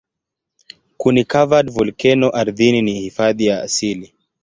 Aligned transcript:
Kuni-covered 0.97 1.69
volkeno 1.69 2.29
ardhini 2.29 2.81
ni 2.81 2.99
hifadhi 3.01 3.45
ya 3.45 3.61
asili. 3.61 4.13